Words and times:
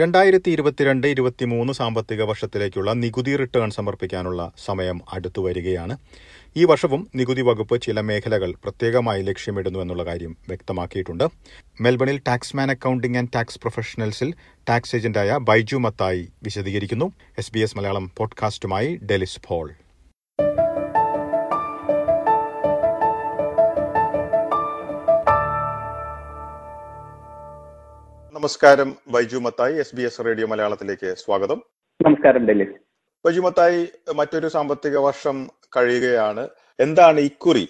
രണ്ടായിരത്തി 0.00 0.50
ഇരുപത്തിരണ്ട് 0.50 1.06
ഇരുപത്തിമൂന്ന് 1.06 1.72
സാമ്പത്തിക 1.72 2.22
വർഷത്തിലേക്കുള്ള 2.22 2.92
നികുതി 2.92 3.36
റിട്ടേൺ 3.36 3.70
സമർപ്പിക്കാനുള്ള 3.70 4.52
സമയം 4.64 5.00
അടുത്തു 5.12 5.40
വരികയാണ്. 5.40 5.98
ഈ 6.56 6.64
വർഷവും 6.64 7.10
നികുതി 7.14 7.42
വകുപ്പ് 7.42 7.82
ചില 7.82 8.00
മേഖലകൾ 8.00 8.54
പ്രത്യേകമായി 8.62 9.22
ലക്ഷ്യമിടുന്നു 9.22 9.78
എന്നുള്ള 9.78 10.04
കാര്യം 10.04 10.36
വ്യക്തമാക്കിയിട്ടുണ്ട്. 10.48 11.24
മെൽബണിൽ 11.80 12.20
ടാക്സ്മാൻ 12.28 12.70
അക്കൌണ്ടിംഗ് 12.70 13.18
ആൻഡ് 13.18 13.28
ടാക്സ് 13.34 13.58
പ്രൊഫഷണൽസിൽ 13.58 14.34
ടാക്സ് 14.68 14.96
ഏജന്റായ 14.96 15.38
ബൈജു 15.40 15.76
മത്തായി 15.76 16.28
വിശദീകരിക്കുന്നു. 16.42 17.12
എസ് 17.38 17.52
ബി 17.52 17.58
എസ് 17.58 17.76
മലയാളം 17.76 18.10
പോഡ്കാസ്റ്റുമായി 18.16 18.96
ഡെലിസ് 18.96 19.40
പോൾ. 19.46 19.72
നമസ്കാരം. 28.44 28.96
Baiju 29.08 29.36
Mathai 29.36 29.74
S 29.82 29.96
B 29.96 30.02
S 30.02 30.24
radio 30.24 30.46
മലയാളത്തിലേക്ക് 30.46 31.14
സ്വാഗതം. 31.14 31.62
നമസ്കാരം 32.06 32.42
ഡൽഹി. 32.46 32.66
ബൈജു 33.24 33.40
മത്തായി 33.40 33.88
മറ്റൊരു 34.14 34.48
സാമ്പത്തിക 34.48 34.96
വർഷം 34.96 35.36
കഴിയുകയാണ്. 35.76 36.48
എന്താണ് 36.80 37.20
ഇക്കുറി 37.20 37.68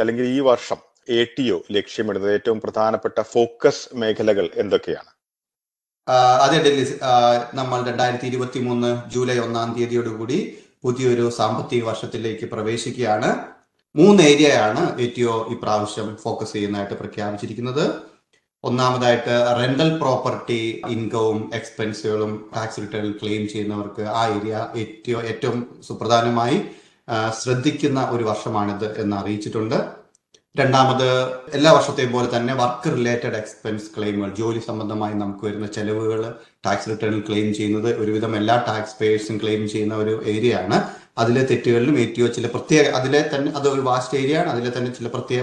അല്ലെങ്കിൽ 0.00 0.24
ഈ 0.24 0.40
വർഷം 0.40 0.76
എ 1.08 1.24
ടി 1.24 1.50
ഒ 1.50 1.58
ലക്ഷ്യമിടുന്നത്? 1.72 2.32
ഏറ്റവും 2.32 2.60
പ്രധാനപ്പെട്ട 2.60 3.20
ഫോക്കസ് 3.20 3.82
മേഖലകൾ 3.94 4.50
എന്തൊക്കെയാണ്? 4.54 5.10
അതെ 6.44 6.58
ഡൽഹി. 6.64 6.98
നമ്മൾ 7.54 7.86
രണ്ടായിരത്തി 7.90 8.26
ഇരുപത്തി 8.26 8.60
മൂന്ന് 8.60 9.10
ജൂലൈ 9.10 9.38
ഒന്നാം 9.38 9.76
തീയതിയോടുകൂടി 9.78 10.58
പുതിയൊരു 10.82 11.30
സാമ്പത്തിക 11.30 11.84
വർഷത്തിലേക്ക് 11.84 12.46
പ്രവേശിക്കുകയാണ്. 12.46 13.32
മൂന്ന് 13.96 14.22
ഏരിയയാണ് 14.22 15.00
എ 15.00 15.12
ടി 15.18 15.22
ഒ 15.22 15.48
ഇപ്രാവശ്യം 15.52 16.16
ഫോക്കസ് 16.16 16.52
ചെയ്യുന്നതായിട്ട് 16.52 16.94
പ്രഖ്യാപിച്ചിരിക്കുന്നത്. 16.94 18.15
ഒന്നാമതായിട്ട് 18.68 19.34
റെന്റൽ 19.60 19.90
പ്രോപ്പർട്ടി 20.02 20.60
ഇൻകവും 20.94 21.38
എക്സ്പെൻസുകളും 21.58 22.32
ടാക്സ് 22.54 22.80
റിട്ടേണിൽ 22.82 23.12
ക്ലെയിം 23.20 23.42
ചെയ്യുന്നവർക്ക് 23.52 24.04
ആ 24.20 24.22
ഏരിയ 24.36 24.54
ഏറ്റവും 24.82 25.22
ഏറ്റവും 25.32 25.58
സുപ്രധാനമായി 25.88 26.58
ശ്രദ്ധിക്കുന്ന 27.40 28.00
ഒരു 28.14 28.24
വർഷമാണിത് 28.30 28.88
എന്ന് 29.02 29.14
അറിയിച്ചിട്ടുണ്ട്. 29.16 29.78
രണ്ടാമത് 30.60 31.08
എല്ലാ 31.56 31.70
വർഷത്തെയും 31.76 32.12
പോലെ 32.12 32.28
തന്നെ 32.34 32.52
വർക്ക് 32.60 32.88
റിലേറ്റഡ് 32.96 33.38
എക്സ്പെൻസ് 33.40 33.88
ക്ലെയിമുകൾ 33.94 34.30
ജോലി 34.38 34.60
സംബന്ധമായി 34.68 35.14
നമുക്ക് 35.22 35.44
വരുന്ന 35.46 35.66
ചെലവുകൾ 35.76 36.20
ടാക്സ് 36.66 36.88
റിട്ടേണിൽ 36.90 37.20
ക്ലെയിം 37.28 37.48
ചെയ്യുന്നത് 37.54 37.90
ഒരുവിധം 38.02 38.32
എല്ലാ 38.40 38.56
ടാക്സ് 38.68 38.96
പേയേഴ്സും 39.00 39.36
ക്ലെയിം 39.42 39.64
ചെയ്യുന്ന 39.72 39.96
ഒരു 40.04 40.14
ഏരിയ 40.34 40.54
ആണ്. 40.64 40.78
അതിലെ 41.18 41.42
തെറ്റുകളിലും 41.42 41.98
ഏറ്റവും 42.00 42.32
ചില 42.34 42.46
പ്രത്യേക 42.46 42.86
അതിലെ 42.98 43.30
തന്നെ 43.34 43.52
അത് 43.52 43.68
ഒരു 43.68 43.80
വാസ്റ്റ് 43.80 44.18
ഏരിയ 44.18 44.38
ആണ്. 44.38 44.50
അതിലെ 44.50 44.78
തന്നെ 44.78 44.90
ചില 44.92 45.08
പ്രത്യേക 45.08 45.42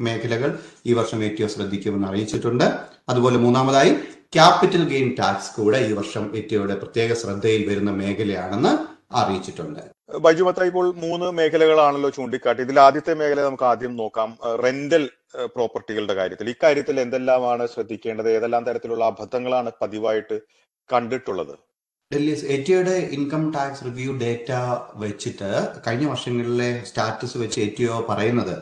മേഖലകൾ 0.00 0.58
ഈ 0.86 0.92
വർഷം 0.92 1.24
ഏറ്റവും 1.24 1.48
ശ്രദ്ധിക്കുമെന്ന് 1.48 2.08
അറിയിച്ചിട്ടുണ്ട്. 2.08 2.64
അതുപോലെ 3.08 3.36
മൂന്നാമതായി 3.36 3.92
ക്യാപിറ്റൽ 4.34 4.88
ഗെയിൻ 4.88 5.14
ടാക്സ് 5.18 5.56
കൂടെ 5.56 5.78
ഈ 5.78 5.92
വർഷം 5.92 6.36
ഏറ്റവും 6.36 6.68
പ്രത്യേക 6.68 7.14
ശ്രദ്ധയിൽ 7.14 7.68
വരുന്ന 7.70 7.90
മേഖലയാണെന്ന് 7.90 8.72
അറിയിച്ചിട്ടുണ്ട്. 9.16 9.80
ബൈജുമത്ത 10.24 10.62
ഇപ്പോൾ 10.62 10.94
മൂന്ന് 10.94 11.26
മേഖലകളാണല്ലോ 11.32 12.10
ചൂണ്ടിക്കാട്ടി. 12.10 12.62
ഇതിൽ 12.62 12.80
ആദ്യത്തെ 12.80 13.14
മേഖല 13.14 13.40
നമുക്ക് 13.40 13.64
ആദ്യം 13.64 13.96
നോക്കാം. 13.96 14.38
റെന്റൽ 14.64 15.10
പ്രോപ്പർട്ടികളുടെ 15.44 16.14
കാര്യത്തിൽ. 16.14 16.48
ഇക്കാര്യത്തിൽ 16.48 17.00
എന്തെല്ലാമാണ് 17.00 17.66
ശ്രദ്ധിക്കേണ്ടത്? 17.66 18.28
ഏതെല്ലാം 18.30 18.64
തരത്തിലുള്ള 18.64 19.04
അബദ്ധങ്ങളാണ് 19.04 19.70
പതിവായിട്ട് 19.82 20.40
കണ്ടിട്ടുള്ളത്? 20.92 21.54
ഡൽഹി 22.10 22.32
എറ്റിയുടെ 22.54 22.94
ഇൻകം 23.16 23.44
ടാക്സ് 23.52 23.84
റിവ്യൂ 23.84 24.10
ഡേറ്റ 24.22 24.50
വെച്ചിട്ട് 24.94 25.50
കഴിഞ്ഞ 25.86 26.04
വർഷങ്ങളിലെ 26.10 26.70
സ്റ്റാറ്റസ് 26.86 27.36
വെച്ച് 27.38 27.58
എറ്റിയോ 27.60 27.94
പറയുന്നത് 28.08 28.54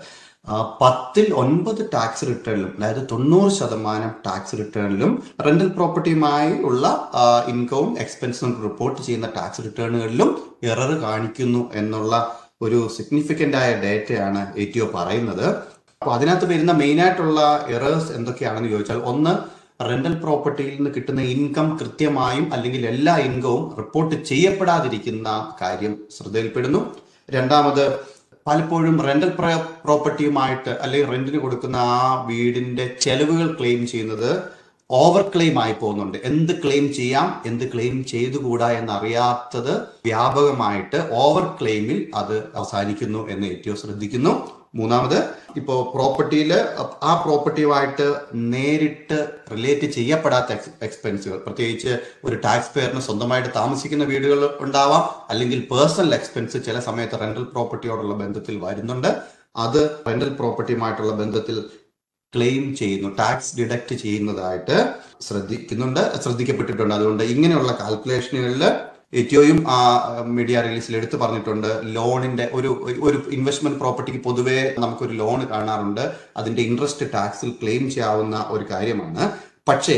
പത്തിൽ 0.81 1.27
ഒൻപത് 1.35 1.81
ടാക്സ് 1.93 2.25
റിട്ടേണിലും 2.29 2.70
അതായത് 2.79 3.03
തൊണ്ണൂറ് 3.11 3.51
ശതമാനം 3.51 4.13
ടാക്സ് 4.27 4.57
റിട്ടേണിലും 4.59 5.13
റെന്റൽ 5.47 5.69
പ്രോപ്പർട്ടിയുമായി 5.69 6.53
ഉള്ള 6.63 6.87
ഇൻകവും 7.48 7.91
എക്സ്പെൻസും 7.98 8.53
റിപ്പോർട്ട് 8.65 8.98
ചെയ്യുന്ന 9.03 9.29
ടാക്സ് 9.37 9.65
റിട്ടേണുകളിലും 9.67 10.31
എറർ 10.70 10.92
കാണിക്കുന്നു 11.05 11.63
എന്നുള്ള 11.75 12.14
ഒരു 12.63 12.81
സിഗ്നിഫിക്കന്റ് 12.97 13.57
ആയ 13.57 13.70
ഡേറ്റയാണ് 13.85 14.42
എറ്റിഒ 14.57 14.86
പറയുന്നത്. 14.98 15.47
അപ്പോൾ 16.02 16.13
അതിനകത്ത് 16.14 16.47
വരുന്ന 16.52 16.73
മെയിനായിട്ടുള്ള 16.73 17.41
എറേഴ്സ് 17.69 18.13
എന്തൊക്കെയാണെന്ന് 18.13 18.70
ചോദിച്ചാൽ 18.70 19.01
ഒന്ന് 19.13 19.33
റെന്റൽ 19.80 20.14
പ്രോപ്പർട്ടിയിൽ 20.14 20.74
നിന്ന് 20.77 20.90
കിട്ടുന്ന 20.90 21.20
ഇൻകം 21.20 21.78
കൃത്യമായും 21.78 22.55
അല്ലെങ്കിൽ 22.55 22.86
എല്ലാ 22.86 23.16
ഇൻകവും 23.18 23.74
റിപ്പോർട്ട് 23.78 24.24
ചെയ്യപ്പെടാതിരിക്കുന്ന 24.24 25.55
കാര്യം 25.62 25.98
ശ്രദ്ധയിൽപ്പെടുന്നു. 26.16 26.80
രണ്ടാമത് 27.30 28.00
പലപ്പോഴും 28.46 29.02
റെന്റൽ 29.02 29.28
പ്രോപ്പർട്ടിയുമായിട്ട് 29.84 30.70
അല്ലെങ്കിൽ 30.70 31.10
റെന്റിന് 31.10 31.38
കൊടുക്കുന്ന 31.38 31.77
ആ 31.77 32.24
വീടിന്റെ 32.28 32.96
ചെലവുകൾ 33.00 33.56
ക്ലെയിം 33.60 33.86
ചെയ്യുന്നത് 33.86 34.42
ഓവർ 34.90 35.22
ക്ലെയിം 35.34 35.62
ആയി 35.62 35.72
പോകുന്നുണ്ട്. 35.72 36.18
എന്ത് 36.24 36.62
ക്ലെയിം 36.62 36.94
ചെയ്യാം 36.94 37.42
എന്ത് 37.46 37.72
ക്ലെയിം 37.72 38.04
ചെയ്തുകൂടാ 38.04 38.70
എന്നറിയാത്തത് 38.70 39.70
വ്യാപകമായിട്ട് 40.06 41.08
ഓവർ 41.12 41.56
ക്ലെയിമിൽ 41.60 42.10
അത് 42.14 42.36
അവസാനിക്കുന്നു 42.54 43.28
എന്ന് 43.28 43.46
ഏറ്റവും 43.46 43.77
ശ്രദ്ധിക്കുന്നു. 43.77 44.52
മൂന്നാമത് 44.74 45.18
ഇപ്പോൾ 45.60 45.78
പ്രോപ്പർട്ടിയിൽ 45.94 46.50
ആ 47.02 47.12
പ്രോപ്പർട്ടിയുമായിട്ട് 47.24 48.06
നേരിട്ട് 48.52 49.18
റിലേറ്റ് 49.52 49.86
ചെയ്യപ്പെടാത്ത 49.96 50.52
എക്സ്പെൻസുകൾ 50.86 51.38
പ്രത്യേകിച്ച് 51.46 51.92
ഒരു 52.24 52.36
ടാക്സ് 52.44 52.72
പെയറിന് 52.74 53.02
സ്വന്തമായിട്ട് 53.08 53.50
താമസിക്കുന്ന 53.58 54.05
വീടുകൾ 54.05 54.42
ഉണ്ടാവാം 54.66 55.05
അല്ലെങ്കിൽ 55.33 55.60
പേഴ്സണൽ 55.72 56.14
എക്സ്പെൻസ് 56.18 56.60
ചില 56.68 56.78
സമയത്ത് 56.88 57.20
റെന്റൽ 57.24 57.44
പ്രോപ്പർട്ടിയോടുള്ള 57.55 58.16
ബന്ധത്തിൽ 58.22 58.56
വരുന്നുണ്ട്. 58.66 59.10
അത് 59.64 59.80
റെന്റൽ 60.08 60.30
പ്രോപ്പർട്ടിയുമായിട്ടുള്ള 60.40 61.14
ബന്ധത്തിൽ 61.22 61.58
ക്ലെയിം 62.33 62.64
ചെയ്യുന്നു 62.77 63.08
ടാക്സ് 63.18 63.56
ഡിഡക്റ്റ് 63.58 63.94
ചെയ്യുന്നതായിട്ട് 64.04 64.77
ശ്രദ്ധിക്കുന്നുണ്ട് 65.27 66.00
ശ്രദ്ധിക്കപ്പെട്ടിട്ടുണ്ട്. 66.24 66.94
അതുകൊണ്ട് 66.94 67.24
ഇങ്ങനെയുള്ള 67.34 67.72
കാൽക്കുലേഷനുകളിൽ 67.83 68.64
ഏറ്റവും 69.12 69.64
ആ 69.68 69.78
മീഡിയ 70.27 70.61
റിലീസിൽ 70.61 70.96
എടുത്തു 70.96 71.17
പറഞ്ഞിട്ടുണ്ട്. 71.17 71.80
ലോണിന്റെ 71.96 72.50
ഒരു 72.52 72.70
ഒരു 73.02 73.18
ഇൻവെസ്റ്റ്മെന്റ് 73.30 73.78
പ്രോപ്പർട്ടിക്ക് 73.78 74.20
പൊതുവേ 74.20 74.74
നമുക്കൊരു 74.78 75.12
ലോൺ 75.12 75.46
കാണാറുണ്ട്. 75.46 76.05
അതിന്റെ 76.36 76.62
ഇൻട്രസ്റ്റ് 76.62 77.06
ടാക്സിൽ 77.14 77.51
ക്ലെയിം 77.62 77.90
ചെയ്യാവുന്ന 77.90 78.46
ഒരു 78.48 78.67
കാര്യമാണ്. 78.70 79.30
പക്ഷേ 79.68 79.96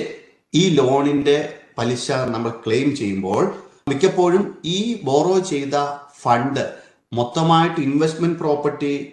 ഈ 0.55 0.69
ലോണിന്റെ 0.75 1.37
പലിശ 1.79 2.11
നമ്മൾ 2.11 2.51
ക്ലെയിം 2.67 2.97
ചെയ്യുമ്പോൾ 2.97 3.45
മിക്കപ്പോഴും 3.89 4.59
ഈ 4.65 4.79
ബോറോ 5.05 5.39
ചെയ്ത 5.39 5.77
ഫണ്ട് 6.23 6.65
മൊത്തമായിട്ട് 7.13 7.81
ഇൻവെസ്റ്റ്മെന്റ് 7.81 8.39
പ്രോപ്പർട്ടി 8.39 9.13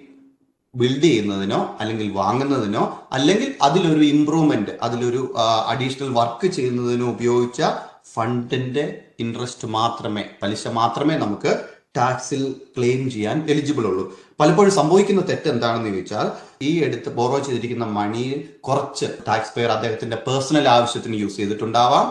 ബിൽഡ് 0.75 1.01
ചെയ്യുന്നതിനോ 1.01 1.78
അല്ലെങ്കിൽ 1.79 2.11
വാങ്ങുന്നതിനോ 2.11 2.84
അല്ലെങ്കിൽ 3.11 3.50
അതിലൊരു 3.61 4.03
ഇംപ്രൂവ്മെന്റ് 4.03 4.72
അതിലൊരു 4.81 5.22
അഡീഷണൽ 5.67 6.09
വർക്ക് 6.09 6.47
ചെയ്യുന്നതിനോ 6.47 7.07
ഉപയോഗിച്ച 7.09 7.61
ഫണ്ടിന്റെ 8.13 9.01
ഇൻട്രസ്റ്റ് 9.19 9.67
മാത്രമേ 9.67 10.23
പലിശ 10.44 10.67
മാത്രമേ 10.67 11.17
നമുക്ക് 11.17 11.51
ടാക്സിൽ 11.97 12.55
ക്ലെയിം 12.77 13.11
ചെയ്യാൻ 13.11 13.45
എലിജിബിൾ 13.49 13.85
ഉള്ളൂ. 13.85 14.17
പലപ്പോഴും 14.39 14.72
സംഭവിക്കുന്ന 14.72 15.22
തെറ്റ് 15.22 15.49
എന്താണെന്ന് 15.49 15.89
ചോദിച്ചാൽ 15.89 16.31
ഈ 16.61 16.83
എടുത്ത് 16.83 17.09
ബോറോ 17.09 17.39
ചെയ്തിരിക്കുന്ന 17.39 17.85
മണിയിൽ 17.85 18.49
കുറച്ച് 18.59 19.05
ടാക്സ് 19.27 19.55
പെയർ 19.57 19.69
അദ്ദേഹത്തിന്റെ 19.69 20.17
പേഴ്സണൽ 20.27 20.67
ആവശ്യത്തിന് 20.69 21.16
യൂസ് 21.16 21.38
ചെയ്തിട്ടുണ്ടാവാം. 21.38 22.05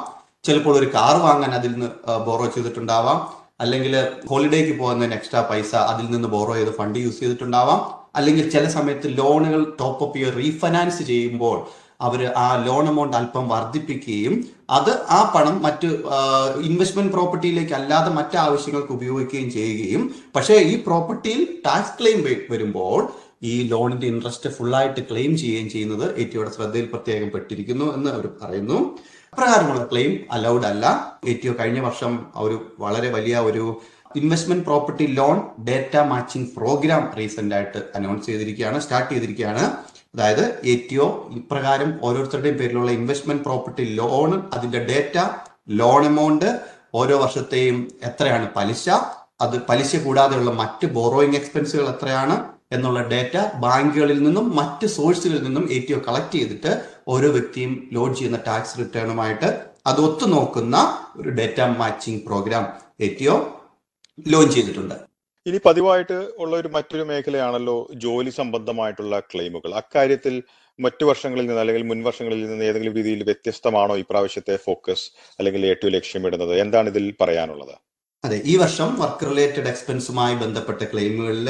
ചിലപ്പോൾ 0.45 0.79
ഒരു 0.79 0.87
കാർ 0.95 1.17
വാങ്ങാൻ 1.21 1.55
അതിൽ 1.55 1.73
നിന്ന് 1.73 2.19
ബോറോ 2.27 2.47
ചെയ്തിട്ടുണ്ടാവാം. 2.47 3.41
അല്ലെങ്കിൽ 3.61 4.09
ഹോളിഡേക്ക് 4.31 4.79
പോകുന്നതിന് 4.79 5.15
എക്സ്ട്രാ 5.15 5.49
പൈസ 5.51 5.75
അതിൽ 5.75 6.11
നിന്ന് 6.11 6.29
ബോറോ 6.29 6.55
ചെയ്ത് 6.55 6.77
ഫണ്ട് 6.77 6.99
യൂസ് 6.99 7.21
ചെയ്തിട്ടുണ്ടാവാം. 7.21 8.01
അല്ലെങ്കിൽ 8.17 8.51
ചില 8.51 8.69
സമയത്ത് 8.69 9.19
ലോണുകൾ 9.19 9.77
ടോപ്പ് 9.81 10.05
അപ്പ് 10.05 10.19
ചെയ്യുക 10.19 10.35
റീഫൈനാൻസ് 10.35 11.03
ചെയ്യുമ്പോൾ 11.03 11.67
അവർ 12.01 12.25
ആ 12.25 12.65
ലോൺ 12.65 12.89
എമൗണ്ട് 12.89 13.17
അല്പം 13.17 13.49
വർദ്ധിപ്പിക്കുകയും 13.49 14.45
അത് 14.71 14.91
ആ 14.91 15.33
പണം 15.35 15.63
മറ്റ് 15.63 15.87
ഇൻവെസ്റ്റ്മെന്റ് 16.63 17.13
പ്രോപ്പർട്ടിയിലേക്ക് 17.13 17.73
അല്ലാതെ 17.73 18.11
മറ്റ് 18.11 18.37
ആവശ്യങ്ങൾക്ക് 18.37 18.93
ഉപയോഗിക്കുകയും 18.93 19.51
ചെയ്യുകയും. 19.51 20.15
പക്ഷേ 20.37 20.55
ഈ 20.55 20.83
പ്രോപ്പർട്ടിയിൽ 20.87 21.45
ടാക്സ് 21.67 22.01
ക്ലെയിം 22.01 22.25
വരുമ്പോൾ 22.51 23.13
ഈ 23.43 23.69
ലോണിന്റെ 23.69 24.07
ഇൻട്രസ്റ്റ് 24.07 24.51
ഫുള്ളായിട്ട് 24.51 25.01
ക്ലെയിം 25.01 25.39
ചെയ്യുകയും 25.39 25.71
ചെയ്യുന്നത് 25.71 26.19
എറ്റിയുടെ 26.19 26.51
ശ്രദ്ധയിൽ 26.51 26.85
പ്രത്യേകം 26.85 27.31
പെട്ടിരിക്കുന്നു 27.31 27.95
എന്ന് 27.95 28.11
അവർ 28.11 28.29
പറയുന്നു. 28.43 28.99
അപ്രകാരമുള്ള 29.33 29.89
ക്ലെയിം 29.93 30.21
അലൗഡ് 30.33 30.67
അല്ല. 30.67 31.15
എറ്റിഒ 31.29 31.55
കഴിഞ്ഞ 31.61 31.81
വർഷം 31.81 32.27
ഒരു 32.37 32.77
വളരെ 32.79 33.11
വലിയ 33.11 33.37
ഒരു 33.39 33.81
investment 34.17 34.65
property 34.65 35.07
loan 35.07 35.65
data 35.65 35.97
matching 35.97 36.47
program 36.57 37.11
recent 37.19 37.55
ആയിട്ട് 37.55 37.83
അനൗൺസ് 37.95 38.27
ചെയ്തിരിക്കുകയാണ് 38.27 38.81
സ്റ്റാർട്ട് 38.81 39.11
ചെയ്തിരിക്കുകയാണ്. 39.11 39.90
അതായത് 40.15 40.45
എ 40.73 40.75
ടി 40.89 40.97
ഒ 40.97 41.07
ഇപ്രകാരം 41.39 41.91
ഓരോരുത്തരുടെയും 42.07 42.57
പേരിലുള്ള 42.61 42.91
ഇൻവെസ്റ്റ്മെന്റ് 42.91 43.45
പ്രോപ്പർട്ടി 43.45 43.85
ലോൺ 43.99 44.31
അതിന്റെ 44.55 44.81
ഡേറ്റ 44.91 45.17
ലോൺ 45.81 46.05
എമൗണ്ട് 46.05 46.49
ഓരോ 46.95 47.17
വർഷത്തെയും 47.19 47.77
എത്രയാണ് 48.05 48.47
പലിശ 48.57 48.87
അത് 49.41 49.57
പലിശ 49.69 49.97
കൂടാതെയുള്ള 49.97 50.53
മറ്റ് 50.53 50.87
ബോറോയിങ് 50.97 51.39
എക്സ്പെൻസുകൾ 51.41 51.87
എത്രയാണ് 51.89 52.37
എന്നുള്ള 52.73 53.01
ഡേറ്റ 53.13 53.37
ബാങ്കുകളിൽ 53.63 54.19
നിന്നും 54.25 54.47
മറ്റ് 54.57 54.87
സോഴ്സുകളിൽ 54.97 55.43
നിന്നും 55.45 55.65
എ 55.77 55.79
ടി 55.87 55.93
ഒ 55.93 56.01
കളക്ട് 56.09 56.35
ചെയ്തിട്ട് 56.37 56.73
ഓരോ 57.09 57.29
വ്യക്തിയും 57.31 57.73
ലോഡ് 57.93 58.15
ചെയ്യുന്ന 58.15 58.39
ടാക്സ് 58.49 58.79
റിട്ടേണുമായിട്ട് 58.79 59.49
അത് 59.87 60.01
ഒത്തു 60.01 60.27
നോക്കുന്ന 60.27 60.77
ഒരു 61.17 61.31
data 61.31 61.61
matching 61.81 62.23
program 62.27 62.67
A 63.01 63.09
T 63.21 63.27
O 63.27 63.37
launch 64.27 64.55
ചെയ്തിട്ടുണ്ട്. 64.57 64.97
ഇനി 65.47 65.59
പതിവായിട്ട് 65.67 66.17
ഉള്ള 66.43 66.53
ഒരു 66.61 66.69
മറ്റൊരു 66.77 67.05
മേഖലയാണല്ലോ 67.11 67.77
ജോലി 68.05 68.33
സംബന്ധമായിട്ടുള്ള 68.41 69.15
ക്ലെയിമുകൾ. 69.31 69.71
അക്കാര്യത്തിൽ 69.81 70.35
മറ്റു 70.79 71.05
വർഷങ്ങളിൽ 71.11 71.47
നിന്ന് 71.47 71.63
അല്ലെങ്കിൽ 71.63 71.85
മുൻ 71.91 72.01
വർഷങ്ങളിൽ 72.09 72.41
നിന്ന് 72.51 72.67
ഏതെങ്കിലും 72.71 72.97
രീതിയിൽ 72.99 73.23
വ്യത്യസ്തമാണോ 73.29 73.95
ഈ 74.03 74.05
പ്രാവശ്യത്തെ 74.11 74.55
ഫോക്കസ് 74.67 75.07
അല്ലെങ്കിൽ 75.39 75.63
ഏറ്റവും 75.71 75.93
ലക്ഷ്യമിടുന്നത് 75.97 76.53
എന്താണ് 76.65 76.89
ഇതിൽ 76.93 77.07
പറയാനുള്ളത്? 77.23 77.75
അതെ 78.25 78.39
ഈ 78.53 78.55
വർഷം 78.63 78.89
വർക്ക് 79.03 79.27
റിലേറ്റഡ് 79.31 79.69
എക്സ്പെൻസുമായി 79.71 80.35
ബന്ധപ്പെട്ട 80.43 80.83
ക്ലെയിമുകളിൽ 80.91 81.49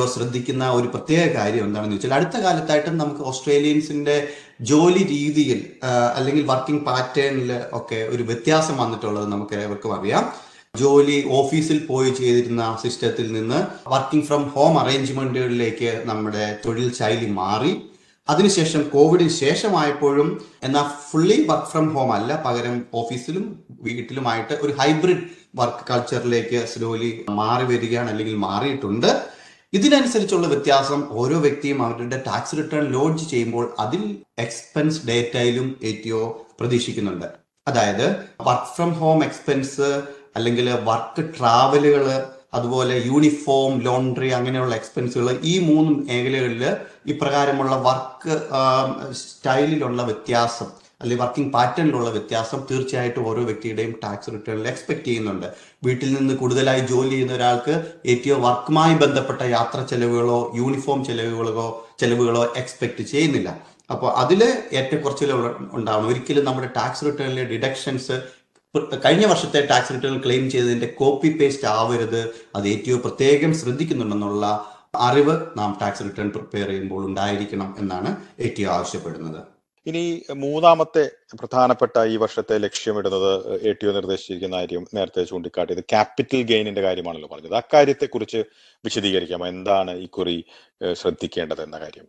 ഒ 0.00 0.04
ശ്രദ്ധിക്കുന്ന 0.14 0.64
ഒരു 0.78 0.88
പ്രത്യേക 0.94 1.24
കാര്യം 1.36 1.64
എന്താണെന്ന് 1.68 1.96
വെച്ചാൽ 1.96 2.14
അടുത്ത 2.18 2.36
കാലത്തായിട്ടും 2.44 2.96
നമുക്ക് 3.02 3.22
ഓസ്ട്രേലിയൻസിന്റെ 3.30 4.16
ജോലി 4.70 5.02
രീതിയിൽ 5.12 5.60
അല്ലെങ്കിൽ 6.18 6.44
വർക്കിംഗ് 6.52 6.84
പാറ്റേണിൽ 6.88 7.50
ഒക്കെ 7.80 8.00
ഒരു 8.14 8.22
വ്യത്യാസം 8.22 8.76
വന്നിട്ടുള്ളത് 8.82 9.28
നമുക്ക് 9.32 9.56
ഏവർക്കും 9.64 9.94
അറിയാം. 9.98 10.24
ജോലി 10.80 11.16
ഓഫീസിൽ 11.30 11.86
പോയി 11.86 12.10
ചെയ്തിരുന്ന 12.10 12.62
സിസ്റ്റത്തിൽ 12.82 13.32
നിന്ന് 13.32 13.58
വർക്കിംഗ് 13.88 14.26
ഫ്രം 14.26 14.42
ഹോം 14.48 14.78
അറേഞ്ച്മെന്റുകളിലേക്ക് 14.78 16.02
നമ്മുടെ 16.04 16.58
തൊഴിൽ 16.64 16.94
ശൈലി 16.94 17.26
മാറി. 17.26 17.72
അതിനുശേഷം 18.28 18.82
കോവിഡിന് 18.88 19.28
ശേഷമായപ്പോഴും 19.28 20.28
എന്നാൽ 20.62 20.86
ഫുള്ളി 21.10 21.36
വർക്ക് 21.50 21.70
ഫ്രം 21.72 21.86
ഹോം 21.94 22.12
അല്ല 22.12 22.42
പകരം 22.46 22.82
ഓഫീസിലും 22.94 23.44
വീട്ടിലുമായിട്ട് 23.82 24.54
ഒരു 24.62 24.72
ഹൈബ്രിഡ് 24.80 25.24
വർക്ക് 25.56 25.84
കൾച്ചറിലേക്ക് 25.90 26.64
സ്ലോലി 26.72 27.24
മാറി 27.30 27.64
വരികയാണ് 27.64 28.10
അല്ലെങ്കിൽ 28.10 28.36
മാറിയിട്ടുണ്ട്. 28.36 29.10
ഇതിനനുസരിച്ചുള്ള 29.72 30.46
വ്യത്യാസം 30.46 31.00
ഓരോ 31.10 31.38
വ്യക്തിയും 31.38 31.78
അവരുടെ 31.84 32.22
ടാക്സ് 32.26 32.56
റിട്ടേൺ 32.58 32.84
ലോഡ്ജ് 32.92 33.30
ചെയ്യുമ്പോൾ 33.30 33.74
അതിൽ 33.78 34.02
എക്സ്പെൻസ് 34.38 35.06
ഡേറ്റയിലും 35.06 35.78
എ 35.82 35.92
പ്രതീക്ഷിക്കുന്നുണ്ട്. 36.60 37.26
അതായത് 37.68 38.06
വർക്ക് 38.40 38.76
ഫ്രം 38.76 38.92
ഹോം 38.92 39.24
എക്സ്പെൻസ് 39.24 40.02
അല്ലെങ്കിൽ 40.36 40.68
വർക്ക് 40.90 41.22
ട്രാവലുകൾ 41.38 42.06
അതുപോലെ 42.56 42.94
യൂണിഫോം 43.06 43.72
ലോണ്ടറി 43.86 44.28
അങ്ങനെയുള്ള 44.28 44.74
എക്സ്പെൻസുകൾ 44.80 45.28
ഈ 45.52 45.54
മൂന്ന് 45.68 45.92
മേഖലകളിൽ 46.08 46.64
ഇപ്രകാരമുള്ള 47.12 47.74
വർക്ക് 47.88 48.34
സ്റ്റൈലിലുള്ള 49.20 50.02
വ്യത്യാസം 50.02 50.68
അല്ലെങ്കിൽ 51.00 51.22
വർക്കിംഗ് 51.24 51.52
പാറ്റേണിലുള്ള 51.52 52.10
വ്യത്യാസം 52.10 52.60
തീർച്ചയായിട്ടും 52.70 53.24
ഓരോ 53.30 53.42
വ്യക്തിയുടെയും 53.48 53.94
ടാക്സ് 54.04 54.30
റിട്ടേണിൽ 54.34 54.68
എക്സ്പെക്ട് 54.68 55.04
ചെയ്യുന്നുണ്ട്. 55.04 55.48
വീട്ടിൽ 55.86 56.08
നിന്ന് 56.14 56.34
കൂടുതലായി 56.34 56.82
ജോലി 56.92 57.10
ചെയ്യുന്ന 57.10 57.34
ഒരാൾക്ക് 57.34 57.74
ഏറ്റവും 58.12 58.42
വർക്കുമായി 58.42 58.94
ബന്ധപ്പെട്ട 58.94 59.42
യാത്ര 59.56 59.80
ചെലവുകളോ 59.90 60.38
യൂണിഫോം 60.56 61.04
ചെലവുകളോ 61.08 61.66
ചെലവുകളോ 62.00 62.44
എക്സ്പെക്ട് 62.62 63.02
ചെയ്യുന്നില്ല. 63.12 63.50
അപ്പോൾ 63.90 64.10
അതിൽ 64.22 64.40
ഏറ്റക്കുറച്ചിൽ 64.72 65.32
ഉണ്ടാവണം. 65.78 66.08
ഒരിക്കലും 66.08 66.44
നമ്മുടെ 66.44 66.70
ടാക്സ് 66.76 67.04
റിട്ടേണിലെ 67.06 67.44
ഡിഡക്ഷൻസ് 67.52 68.16
കഴിഞ്ഞ 68.76 69.26
വർഷത്തെ 69.26 69.66
ടാക്സ് 69.66 69.92
റിട്ടേൺ 69.94 70.22
ക്ലെയിം 70.24 70.50
ചെയ്തതിന്റെ 70.50 70.86
കോപ്പി 70.86 71.28
പേസ്റ്റ് 71.28 71.66
ആവരുത്. 71.66 72.34
അത് 72.54 72.68
ഏറ്റവും 72.68 73.00
പ്രത്യേകം 73.00 73.54
ശ്രദ്ധിക്കുന്നുണ്ടെന്നുള്ള 73.54 74.46
അറിവ് 74.96 75.58
നാം 75.58 75.78
ടാക്സ് 75.82 76.04
റിട്ടേൺ 76.04 76.30
പ്രിപ്പയർ 76.30 76.68
ചെയ്യുമ്പോൾ 76.68 77.06
ഉണ്ടായിരിക്കണം 77.06 77.76
എന്നാണ് 77.78 78.16
ഏറ്റവും 78.40 78.70
ആവശ്യപ്പെടുന്നത്. 78.72 79.42
ഇനി 79.86 80.22
മൂന്നാമത്തെ 80.32 81.10
പ്രധാനപ്പെട്ട 81.40 81.98
ഈ 81.98 82.16
വർഷത്തെ 82.16 82.58
ലക്ഷ്യമിടുന്നത് 82.58 83.60
എ 83.68 83.72
ടി 83.72 83.86
ഒ 83.86 83.92
നിർദ്ദേശിച്ചിരിക്കുന്ന 83.92 84.56
കാര്യം 84.56 84.86
നേരത്തെ 84.94 85.24
ചൂണ്ടിക്കാട്ടിയത് 85.24 85.80
ക്യാപിറ്റൽ 85.80 86.42
ഗെയിനിന്റെ 86.42 86.80
കാര്യമാണല്ലോ 86.80 87.28
പറഞ്ഞത്. 87.28 87.54
അക്കാര്യത്തെ 87.54 88.06
കുറിച്ച് 88.06 88.44
വിശദീകരിക്കാം 88.84 89.48
എന്താണ് 89.48 89.96
ഈ 89.96 90.06
കുറി 90.06 90.44
ശ്രദ്ധിക്കേണ്ടത് 90.92 91.62
എന്ന 91.62 91.78
കാര്യം? 91.78 92.04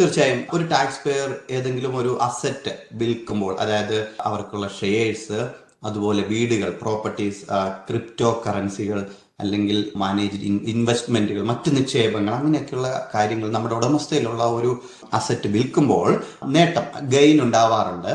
തീർച്ചയായും. 0.00 0.46
ഒരു 0.52 0.64
ടാക്സ് 0.64 1.08
പേയർ 1.08 1.36
ഏതെങ്കിലും 1.50 1.96
ഒരു 1.96 2.18
അസറ്റ് 2.22 2.74
വിൽക്കുമ്പോൾ 2.92 3.56
അതായത് 3.60 4.08
അവർക്കുള്ള 4.20 4.68
ഷെയർസ് 4.80 5.48
അതുപോലെ 5.82 6.22
വീടുകൾ 6.22 6.70
പ്രോപ്പർട്ടീസ് 6.82 7.42
ക്രിപ്റ്റോ 7.88 8.42
കറൻസികൾ 8.46 9.06
അല്ലെങ്കിൽ 9.40 9.92
മാനേജ് 9.96 10.38
ഇൻവെസ്റ്റ്മെന്റുകൾ 10.72 11.42
മറ്റു 11.42 11.70
നിക്ഷേപങ്ങൾ 11.70 12.34
അങ്ങനെയൊക്കെയുള്ള 12.34 13.10
കാര്യങ്ങൾ 13.14 13.50
നമ്മുടെ 13.50 13.74
ഉടമസ്ഥയിലുള്ള 13.74 14.44
ഒരു 14.44 14.70
അസറ്റ് 15.12 15.48
വിൽക്കുമ്പോൾ 15.48 16.08
നേട്ടം 16.44 17.08
ഗെയിൻ 17.08 17.42
ഉണ്ടാവാറുണ്ട്. 17.42 18.12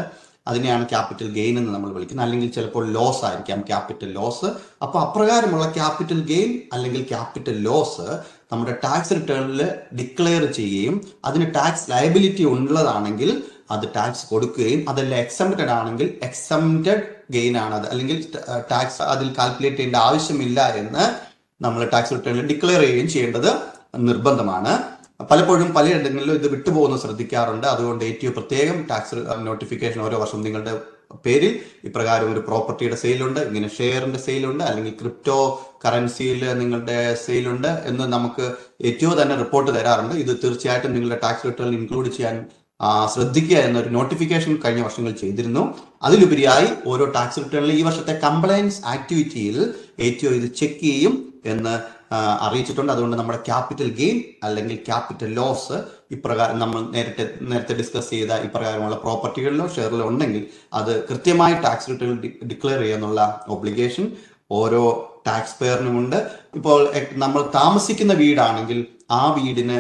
അതിനെയാണ് 0.48 0.90
ക്യാപിറ്റൽ 0.90 1.28
ഗെയിൻ 1.32 1.58
എന്ന് 1.58 1.74
നമ്മൾ 1.74 1.90
വിളിക്കുന്നത്. 1.94 2.26
അല്ലെങ്കിൽ 2.26 2.52
ചിലപ്പോൾ 2.52 2.92
ലോസ് 2.92 3.26
ആയിരിക്കാം 3.26 3.62
ക്യാപിറ്റൽ 3.62 4.12
ലോസ് 4.14 4.46
അപ്പോൾ 4.82 5.00
അപ്രകാരമുള്ള 5.00 5.72
ക്യാപിറ്റൽ 5.72 6.20
ഗെയിൻ 6.24 6.62
അല്ലെങ്കിൽ 6.74 7.04
ക്യാപിറ്റൽ 7.04 7.58
ലോസ് 7.64 8.08
നമ്മുടെ 8.54 8.78
ടാക്സ് 8.84 9.14
റിട്ടേണിൽ 9.14 9.62
ഡിക്ലെയർ 10.00 10.46
ചെയ്യുകയും 10.52 10.96
അതിന് 11.26 11.56
ടാക്സ് 11.56 11.92
ലയബിലിറ്റി 11.92 12.44
ഉള്ളതാണെങ്കിൽ 12.44 13.44
അത് 13.76 13.86
ടാക്സ് 13.96 14.24
കൊടുക്കുകയും 14.30 14.82
അതല്ല 14.92 15.14
എക്സംപ്റ്റഡ് 15.26 15.72
ആണെങ്കിൽ 15.78 16.08
എക്സംപ്റ്റഡ് 16.28 17.04
ഗെയിൻ 17.36 17.54
ആണ് 17.64 17.76
അത്. 17.76 17.88
അല്ലെങ്കിൽ 17.92 18.18
ടാക്സ് 18.72 19.02
അതിൽ 19.14 19.30
കാൽക്കുലേറ്റ് 19.40 19.78
ചെയ്യേണ്ട 19.78 20.00
ആവശ്യമില്ല 20.08 20.60
എന്ന് 20.82 21.04
നമ്മൾ 21.62 21.84
ടാക്സ് 21.94 22.14
റിട്ടേണിൽ 22.14 22.48
ഡിക്ലെയർ 22.52 22.82
ചെയ്യുകയും 22.82 23.10
ചെയ്യേണ്ടത് 23.14 23.52
നിർബന്ധമാണ്. 24.10 24.74
പലപ്പോഴും 25.32 25.70
പലയിടങ്ങളിലും 25.74 26.36
ഇത് 26.40 26.48
വിട്ടുപോകുന്നത് 26.54 27.02
ശ്രദ്ധിക്കാറുണ്ട്. 27.02 27.68
അതുകൊണ്ട് 27.68 28.04
ഏറ്റവും 28.06 28.34
പ്രത്യേകം 28.34 28.78
ടാക്സ് 28.90 29.18
നോട്ടിഫിക്കേഷൻ 29.48 30.02
ഓരോ 30.02 30.18
വർഷം 30.24 30.42
നിങ്ങളുടെ 30.42 30.74
പേരിൽ 31.26 31.54
ഇപ്രകാരം 31.88 32.28
ഒരു 32.34 32.40
പ്രോപ്പർട്ടിയുടെ 32.40 32.96
സെയിലുണ്ട് 32.96 33.40
ഇങ്ങനെ 33.40 33.68
ഷെയറിന്റെ 33.78 34.20
സെയിലുണ്ട് 34.20 34.64
അല്ലെങ്കിൽ 34.64 34.94
ക്രിപ്റ്റോ 35.02 35.38
കറൻസിയിൽ 35.86 36.42
നിങ്ങളുടെ 36.62 36.98
സെയിലുണ്ട് 37.26 37.72
എന്ന് 37.90 38.06
നമുക്ക് 38.14 38.46
ഏറ്റവും 38.90 39.16
തന്നെ 39.22 39.36
റിപ്പോർട്ട് 39.44 39.72
തരാറുണ്ട്. 39.78 40.16
ഇത് 40.24 40.32
തീർച്ചയായിട്ടും 40.44 40.94
നിങ്ങളുടെ 40.94 41.20
ടാക്സ് 41.24 41.46
റിട്ടേണിൽ 41.46 41.76
ഇൻക്ലൂഡ് 41.80 42.12
ചെയ്യാൻ 42.18 42.38
ശ്രദ്ധിക്കുക 43.14 43.58
എന്നൊരു 43.58 43.90
നോട്ടിഫിക്കേഷൻ 43.90 44.54
കഴിഞ്ഞ 44.64 44.82
വർഷങ്ങൾ 44.84 45.12
ചെയ്തിരുന്നു. 45.12 45.64
അതിലുപരിയായി 46.04 46.70
ഓരോ 46.92 47.06
ടാക്സ് 47.16 47.42
റിട്ടേണിൽ 47.44 47.74
ഈ 47.80 47.84
വർഷത്തെ 47.84 48.14
കംപ്ലയൻസ് 48.28 48.80
ആക്ടിവിറ്റിയിൽ 48.94 49.58
ഏറ്റവും 50.00 50.36
ഇത് 50.40 50.48
ചെക്ക് 50.62 50.80
ചെയ്യും 50.88 51.14
എന്ന് 51.46 51.74
അറിയിച്ചിട്ടുണ്ട്. 52.42 52.92
അതുകൊണ്ട് 52.92 53.16
നമ്മുടെ 53.18 53.40
ക്യാപിറ്റൽ 53.48 53.90
ഗെയിൻ 54.00 54.18
അല്ലെങ്കിൽ 54.44 54.76
ക്യാപിറ്റൽ 54.88 55.30
ലോസ് 55.40 55.78
ഇപ്രകാരം 56.12 56.60
നമ്മൾ 56.60 56.80
നേരത്തെ 56.96 57.24
നേരത്തെ 57.42 57.74
ഡിസ്കസ് 57.74 58.10
ചെയ്ത 58.10 58.34
ഇപ്രകാരമുള്ള 58.48 58.96
പ്രോപ്പർട്ടികളിലോ 58.96 59.66
ഷെയറിലോ 59.76 60.06
ഉണ്ടെങ്കിൽ 60.08 60.44
അത് 60.74 60.92
കൃത്യമായി 61.10 61.56
ടാക്സ് 61.66 61.90
റിട്ടേൺ 61.92 62.14
ഡിക്ലെയർ 62.52 62.80
ചെയ്യാനുള്ള 62.80 63.22
ഒബ്ലിഗേഷൻ 63.48 64.06
ഓരോ 64.52 64.84
ടാക്സ് 65.28 65.58
പെയറിനുമുണ്ട് 65.60 66.18
ഇപ്പോൾ 66.56 66.80
നമ്മൾ 67.16 67.42
താമസിക്കുന്ന 67.56 68.14
വീടാണെങ്കിൽ 68.14 68.80
ആ 69.12 69.22
വീടിന് 69.38 69.80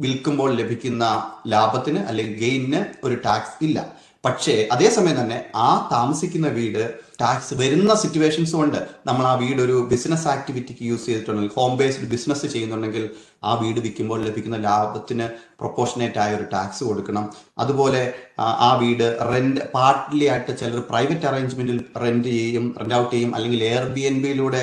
വിൽക്കുമ്പോൾ 0.00 0.54
ലഭിക്കുന്ന 0.54 1.04
ലാഭത്തിന് 1.46 1.98
അല്ലെങ്കിൽ 1.98 2.38
ഗെയിനിന് 2.38 2.86
ഒരു 3.04 3.14
ടാക്സ് 3.14 3.64
ഇല്ല. 3.64 3.78
പക്ഷേ 4.24 4.68
അതേസമയം 4.72 5.20
തന്നെ 5.20 5.44
ആ 5.56 5.88
താമസിക്കുന്ന 5.92 6.48
വീട് 6.48 6.82
ടാക്സ് 7.20 7.54
വരുന്ന 7.54 7.94
സിറ്റുവേഷൻസും 7.94 8.62
ഉണ്ട് 8.62 8.78
നമ്മൾ 9.06 9.26
ആ 9.26 9.34
വീട് 9.34 9.62
ഒരു 9.62 9.88
ബിസിനസ് 9.90 10.28
ആക്ടിവിറ്റിക്ക് 10.28 10.82
യൂസ് 10.82 11.06
ചെയ്തിട്ടുണ്ടെങ്കിൽ 11.06 11.52
ഹോം 11.54 11.78
ബേസ്ഡ് 11.78 12.04
ബിസിനസ് 12.04 12.46
ചെയ്യുന്നുണ്ടെങ്കിൽ 12.46 13.10
ആ 13.44 13.54
വീട് 13.54 13.80
വിൽക്കുമ്പോൾ 13.80 14.24
ലഭിക്കുന്ന 14.24 14.56
ലാഭത്തിന് 14.56 15.26
പ്രൊപ്പോർഷനേറ്റ് 15.60 16.18
ആയ 16.18 16.36
ഒരു 16.36 16.42
ടാക്സ് 16.52 16.84
കൊടുക്കണം. 16.84 17.24
അതുപോലെ 17.58 18.02
ആ, 18.38 18.76
വീട് 18.76 19.18
റെന്റ് 19.32 19.60
പാർട്ട്ലി 19.74 20.24
ആയിട്ട് 20.24 20.58
ചിലർ 20.58 20.80
പ്രൈവറ്റ് 20.80 21.26
അറേഞ്ച്മെന്റിൽ 21.26 21.84
റെന്റ് 22.00 22.28
ചെയ്യും 22.28 22.74
റെന്റ് 22.80 22.94
ഔട്ട് 22.94 23.14
ചെയ്യും 23.14 23.34
അല്ലെങ്കിൽ 23.34 23.64
എയർ 23.64 23.84
ബി 23.84 24.00
എൻ 24.00 24.22
ബിയിലൂടെ 24.22 24.62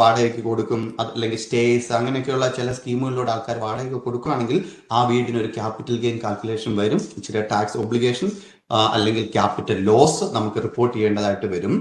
വാടകയ്ക്ക് 0.00 0.42
കൊടുക്കും. 0.48 0.82
അല്ലെങ്കിൽ 1.14 1.38
സ്റ്റേസ് 1.44 1.90
അങ്ങനെയൊക്കെയുള്ള 1.98 2.48
ചില 2.58 2.72
സ്കീമുകളിലൂടെ 2.78 3.32
ആൾക്കാർ 3.36 3.58
വാടകയ്ക്ക് 3.66 4.00
കൊടുക്കുകയാണെങ്കിൽ 4.06 4.58
ആ 4.92 5.00
വീടിന് 5.10 5.40
ഒരു 5.44 5.50
ക്യാപിറ്റൽ 5.56 5.98
ഗെയിൻ 6.04 6.18
കാൽക്കുലേഷൻ 6.24 6.74
വരും. 6.82 7.00
ഇച്ചിരി 7.18 7.42
ടാക്സ് 7.54 7.78
ഒബ്ലിഗേഷൻ 7.84 8.30
അല്ലെങ്കിൽ 8.94 9.24
ക്യാപിറ്റൽ 9.36 9.78
ലോസ് 9.90 10.24
നമുക്ക് 10.36 10.62
റിപ്പോർട്ട് 10.68 10.94
ചെയ്യേണ്ടതായിട്ട് 10.96 11.48
വരും. 11.54 11.74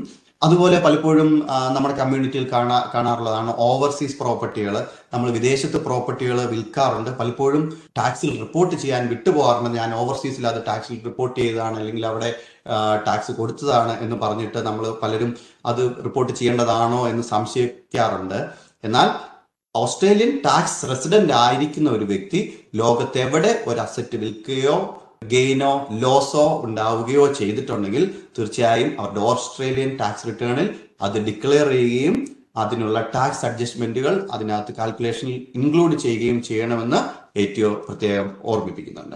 അതുപോലെ 0.45 0.77
പലപ്പോഴും 0.79 1.29
നമ്മുടെ 1.75 1.93
കമ്മ്യൂണിറ്റിയിൽ 1.95 2.45
കാണാ 2.51 2.91
കാണാറുള്ളതാണ് 2.93 3.51
ഓവർസീസ് 3.57 4.17
പ്രോപ്പർട്ടികൾ 4.19 4.75
നമ്മൾ 5.13 5.27
വിദേശത്ത് 5.37 5.77
പ്രോപ്പർട്ടികൾ 5.85 6.37
വിൽക്കാറുണ്ട്. 6.51 7.09
പലപ്പോഴും 7.19 7.63
ടാക്സിൽ 7.97 8.31
റിപ്പോർട്ട് 8.39 8.75
ചെയ്യാൻ 8.75 9.03
വിട്ടുപോകാറുണ്ട്. 9.07 9.71
ഞാൻ 9.77 9.95
ഓവർസീസിൽ 9.95 10.47
അത് 10.47 10.59
ടാക്സിൽ 10.67 10.99
റിപ്പോർട്ട് 11.05 11.37
ചെയ്തതാണ് 11.39 11.77
അല്ലെങ്കിൽ 11.79 12.05
അവിടെ 12.05 12.29
ടാക്സ് 13.07 13.31
കൊടുത്തതാണ് 13.31 13.93
എന്ന് 14.03 14.15
പറഞ്ഞിട്ട് 14.15 14.57
നമ്മൾ 14.57 14.85
പലരും 15.03 15.31
അത് 15.65 15.81
റിപ്പോർട്ട് 16.05 16.33
ചെയ്യേണ്ടതാണോ 16.33 17.01
എന്ന് 17.09 17.23
സംശയിക്കാറുണ്ട്. 17.23 18.39
എന്നാൽ 18.83 19.09
ഓസ്ട്രേലിയൻ 19.75 20.31
ടാക്സ് 20.45 20.85
റെസിഡന്റ് 20.89 21.33
ആയിരിക്കുന്ന 21.33 21.89
ഒരു 21.89 22.05
വ്യക്തി 22.05 22.39
ലോകത്തെവിടെ 22.75 23.63
ഒരു 23.67 23.79
അസറ്റ് 23.79 24.17
വിൽക്കുകയോ 24.17 24.77
ഗെയിനോ 25.23 25.87
ലോസോ 25.91 26.61
ഉണ്ടാവുകയോ 26.63 27.33
ചെയ്തിട്ടുണ്ടെങ്കിൽ 27.33 28.21
തീർച്ചയായും 28.39 29.01
അവരുടെ 29.01 29.19
ഓസ്ട്രേലിയൻ 29.19 29.97
ടാക്സ് 29.97 30.27
റിട്ടേണിൽ 30.27 30.79
അത് 31.01 31.25
ഡിക്ലെയർ 31.25 31.69
ചെയ്യുകയും 31.69 32.37
അതിനുള്ള 32.55 33.11
ടാക്സ് 33.15 33.45
അഡ്ജസ്റ്റ്മെന്റുകൾ 33.45 34.29
അതിനകത്ത് 34.31 34.75
കാൽക്കുലേഷനിൽ 34.75 35.47
ഇൻക്ലൂഡ് 35.55 35.99
ചെയ്യുകയും 35.99 36.43
ചെയ്യണമെന്ന് 36.43 37.27
ഏറ്റവും 37.39 37.73
പ്രത്യേകം 37.73 38.37
ഓർമ്മിപ്പിക്കുന്നുണ്ട്. 38.43 39.15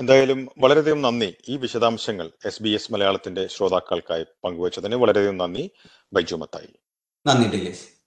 എന്തായാലും 0.00 0.48
വളരെയധികം 0.58 1.02
നന്ദി 1.02 1.34
ഈ 1.48 1.56
വിശദാംശങ്ങൾ 1.56 2.30
എസ് 2.46 2.62
ബി 2.62 2.68
എസ് 2.68 2.92
മലയാളത്തിന്റെ 2.92 3.46
ശ്രോതാക്കൾക്കായി 3.46 4.24
പങ്കുവച്ചതിന്. 4.44 4.94
വളരെയധികം 4.94 5.38
നന്ദി. 5.38 5.70
ബൈജു 6.12 6.36
മത്തായി. 6.36 6.68
നന്ദി 7.26 7.48
ഡിലേസ്. 7.48 8.01